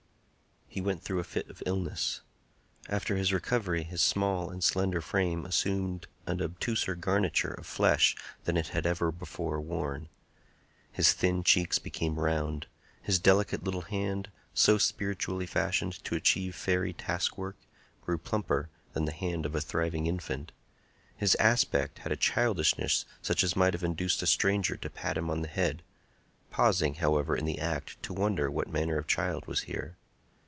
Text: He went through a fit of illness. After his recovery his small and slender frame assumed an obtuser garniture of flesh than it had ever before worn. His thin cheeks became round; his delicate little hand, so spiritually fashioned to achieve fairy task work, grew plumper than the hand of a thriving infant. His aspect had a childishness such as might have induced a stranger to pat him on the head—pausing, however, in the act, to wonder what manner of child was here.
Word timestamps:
He 0.73 0.79
went 0.79 1.03
through 1.03 1.19
a 1.19 1.25
fit 1.25 1.49
of 1.49 1.61
illness. 1.65 2.21
After 2.87 3.17
his 3.17 3.33
recovery 3.33 3.83
his 3.83 4.01
small 4.01 4.49
and 4.49 4.63
slender 4.63 5.01
frame 5.01 5.45
assumed 5.45 6.07
an 6.25 6.39
obtuser 6.41 6.95
garniture 6.95 7.53
of 7.53 7.65
flesh 7.65 8.15
than 8.45 8.55
it 8.55 8.69
had 8.69 8.85
ever 8.85 9.11
before 9.11 9.59
worn. 9.59 10.07
His 10.89 11.11
thin 11.11 11.43
cheeks 11.43 11.77
became 11.77 12.17
round; 12.17 12.67
his 13.01 13.19
delicate 13.19 13.65
little 13.65 13.81
hand, 13.81 14.31
so 14.53 14.77
spiritually 14.77 15.45
fashioned 15.45 16.01
to 16.05 16.15
achieve 16.15 16.55
fairy 16.55 16.93
task 16.93 17.37
work, 17.37 17.57
grew 18.01 18.17
plumper 18.17 18.69
than 18.93 19.03
the 19.03 19.11
hand 19.11 19.45
of 19.45 19.55
a 19.55 19.59
thriving 19.59 20.07
infant. 20.07 20.53
His 21.17 21.35
aspect 21.35 21.99
had 21.99 22.13
a 22.13 22.15
childishness 22.15 23.03
such 23.21 23.43
as 23.43 23.57
might 23.57 23.73
have 23.73 23.83
induced 23.83 24.21
a 24.21 24.25
stranger 24.25 24.77
to 24.77 24.89
pat 24.89 25.17
him 25.17 25.29
on 25.29 25.41
the 25.41 25.49
head—pausing, 25.49 26.93
however, 26.93 27.35
in 27.35 27.43
the 27.43 27.59
act, 27.59 28.01
to 28.03 28.13
wonder 28.13 28.49
what 28.49 28.69
manner 28.71 28.97
of 28.97 29.05
child 29.05 29.47
was 29.47 29.63
here. 29.63 29.97